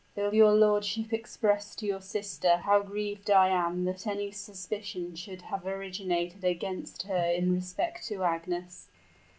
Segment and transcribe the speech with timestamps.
[0.15, 5.43] Will your lordship express to your sister how grieved I am that any suspicion should
[5.43, 8.87] have originated against her in respect to Agnes?"